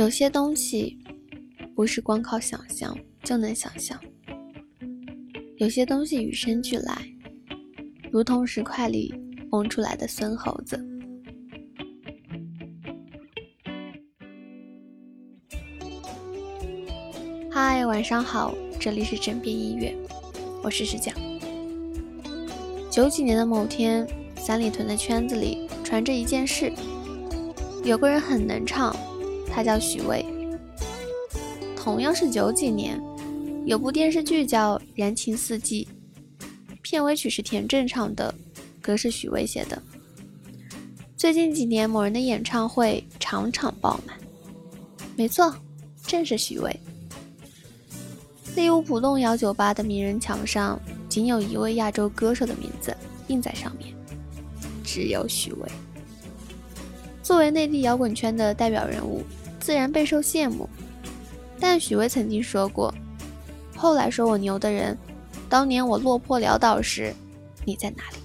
[0.00, 0.98] 有些东西
[1.76, 4.00] 不是光靠想象就能想象，
[5.58, 7.06] 有些东西与生俱来，
[8.10, 9.12] 如同石块里
[9.50, 10.82] 蹦出来的孙猴子。
[17.50, 19.94] 嗨，晚上好，这里是枕边音乐，
[20.62, 21.14] 我是石匠。
[22.90, 24.08] 九几年的某天，
[24.38, 26.72] 三里屯的圈子里传着一件事，
[27.84, 28.96] 有个人很能唱。
[29.52, 30.24] 他叫许巍。
[31.76, 33.00] 同样是九几年，
[33.64, 35.88] 有部电视剧叫《燃情四季》，
[36.82, 38.34] 片尾曲是田震唱的，
[38.80, 39.82] 歌是许巍写的。
[41.16, 44.16] 最近几年，某人的演唱会场场爆满，
[45.16, 45.54] 没错，
[46.06, 46.74] 正是许巍。
[48.56, 52.94] 利物浦动摇酒吧的名人墙上，仅有一位亚洲歌手的名字
[53.28, 53.94] 印在上面，
[54.84, 55.68] 只有许巍。
[57.22, 59.22] 作为内地摇滚圈的代表人物。
[59.60, 60.68] 自然备受羡慕，
[61.60, 62.92] 但许巍曾经说过
[63.76, 64.96] ：“后来说我牛的人，
[65.48, 67.14] 当年我落魄潦倒时，
[67.64, 68.16] 你在哪里？”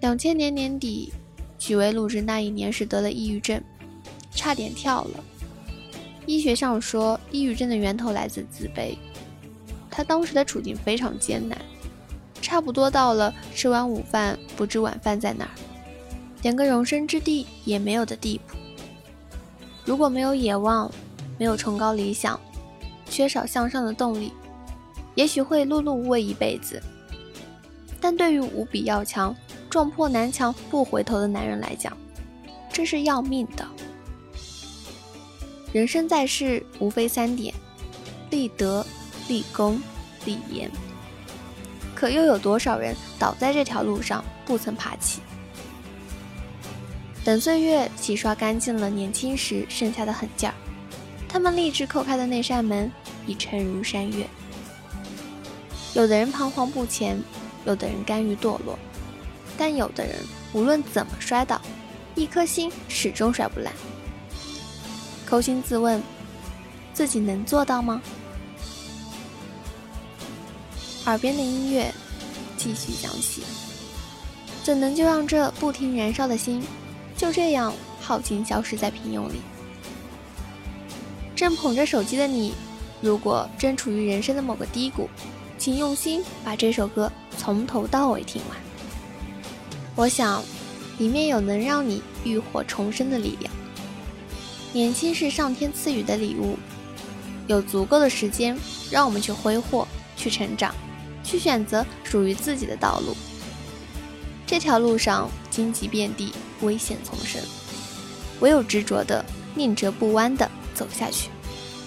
[0.00, 1.12] 两千年年底，
[1.58, 3.62] 许巍录制那一年时得了抑郁症，
[4.32, 5.24] 差点跳了。
[6.26, 8.96] 医学上说，抑郁症的源头来自自卑。
[9.90, 11.58] 他当时的处境非常艰难，
[12.40, 15.50] 差不多到了吃完午饭不知晚饭在哪儿。
[16.42, 18.56] 连个容身之地也没有的地步。
[19.84, 20.90] 如果没有野望，
[21.38, 22.38] 没有崇高理想，
[23.08, 24.32] 缺少向上的动力，
[25.14, 26.82] 也许会碌碌无为一辈子。
[28.00, 29.34] 但对于无比要强、
[29.68, 31.96] 撞破南墙不回头的男人来讲，
[32.72, 33.66] 这是要命的。
[35.72, 37.52] 人生在世，无非三点：
[38.30, 38.84] 立德、
[39.28, 39.80] 立功、
[40.24, 40.70] 立言。
[41.94, 45.20] 可又有多少人倒在这条路上，不曾爬起？
[47.28, 50.54] 等岁月洗刷干净了年轻时剩下的狠劲儿，
[51.28, 52.90] 他们立志叩开的那扇门
[53.26, 54.26] 已沉如山岳。
[55.92, 57.22] 有的人彷徨不前，
[57.66, 58.78] 有的人甘于堕落，
[59.58, 60.16] 但有的人
[60.54, 61.60] 无论怎么摔倒，
[62.14, 63.70] 一颗心始终摔不烂。
[65.28, 66.02] 扪心自问，
[66.94, 68.00] 自己能做到吗？
[71.04, 71.92] 耳边的音乐
[72.56, 73.42] 继续响起，
[74.62, 76.62] 怎能就让这不停燃烧的心？
[77.18, 79.42] 就这样耗尽消失在平庸里。
[81.34, 82.54] 正捧着手机的你，
[83.00, 85.10] 如果正处于人生的某个低谷，
[85.58, 88.56] 请用心把这首歌从头到尾听完。
[89.96, 90.42] 我想，
[90.98, 93.52] 里面有能让你浴火重生的力量。
[94.72, 96.56] 年轻是上天赐予的礼物，
[97.48, 98.56] 有足够的时间，
[98.90, 100.72] 让我们去挥霍、去成长、
[101.24, 103.16] 去选择属于自己的道路。
[104.46, 105.28] 这条路上
[105.58, 106.32] 荆棘遍地。
[106.60, 107.40] 危险丛生，
[108.40, 109.24] 唯有执着的、
[109.54, 111.30] 宁折不弯的走下去，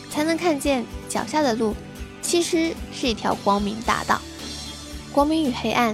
[0.10, 1.76] 才能看见脚下的路
[2.22, 4.22] 其实是一条光明大道。
[5.12, 5.94] 光明与黑暗，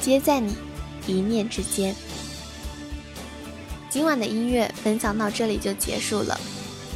[0.00, 0.54] 皆在你
[1.08, 1.92] 一念之间。
[3.90, 6.38] 今晚的音乐分享到这里就结束了。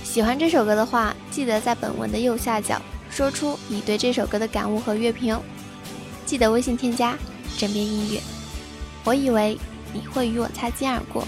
[0.04, 2.80] 喜欢这首歌的话，记得在本文的右下角
[3.10, 5.42] 说出你对这首歌的感悟和乐评哦。
[6.24, 7.18] 记得微信添加
[7.58, 8.20] “枕边音乐”。
[9.02, 9.58] 我以为。
[9.92, 11.26] 你会与我擦肩而过，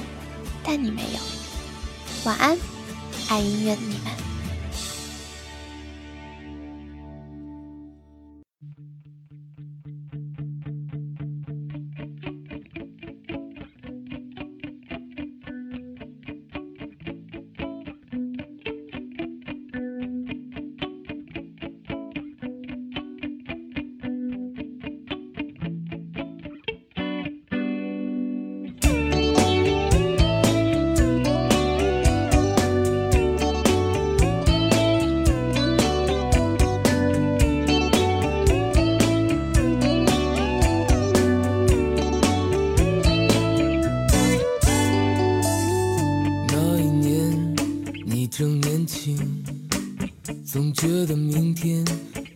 [0.63, 1.19] 但你没有。
[2.25, 2.59] 晚安，
[3.29, 4.20] 爱音乐的你们。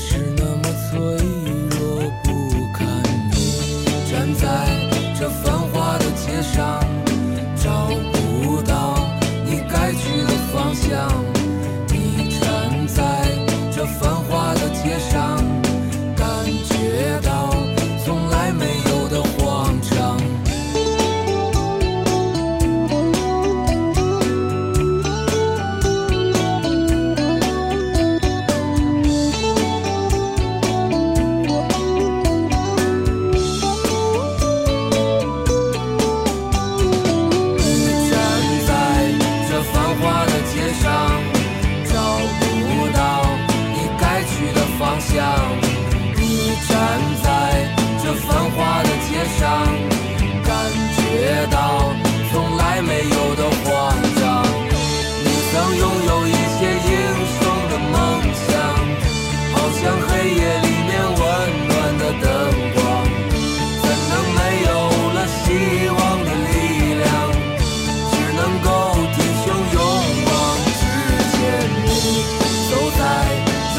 [0.00, 0.29] shoes.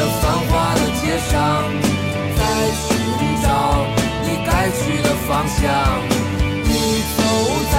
[0.01, 1.63] 这繁华的街上
[2.36, 2.42] 在
[2.74, 2.89] 寻
[3.44, 3.86] 找
[4.24, 5.62] 你该去的方向。
[6.65, 6.74] 你
[7.15, 7.21] 走
[7.71, 7.75] 在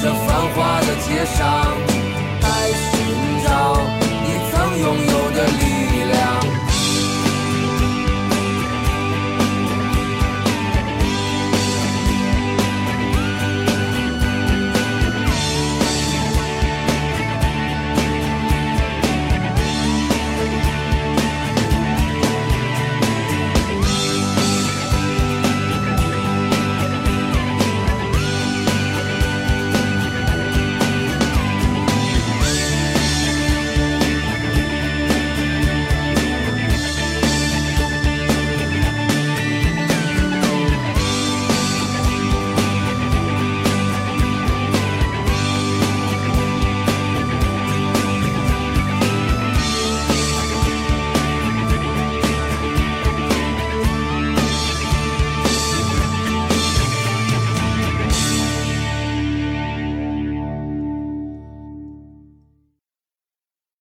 [0.00, 1.40] 这繁华的街上
[2.40, 2.88] 在寻
[3.44, 3.50] 找